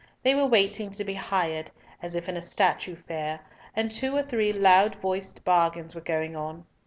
They 0.23 0.33
were 0.33 0.47
waiting 0.47 0.89
to 0.89 1.03
be 1.03 1.13
hired, 1.13 1.69
as 2.01 2.15
if 2.15 2.27
in 2.27 2.35
a 2.35 2.41
statute 2.41 3.05
fair, 3.07 3.39
and 3.75 3.91
two 3.91 4.15
or 4.15 4.23
three 4.23 4.51
loud 4.51 4.95
voiced 4.95 5.43
bargains 5.45 5.93
were 5.93 6.01
going 6.01 6.35
on. 6.35 6.65